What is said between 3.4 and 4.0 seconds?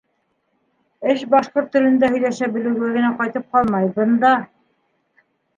ҡалмай